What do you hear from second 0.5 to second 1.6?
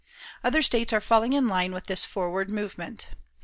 states are falling in